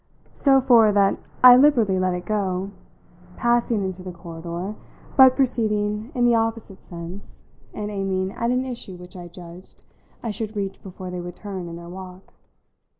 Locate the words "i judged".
9.15-9.85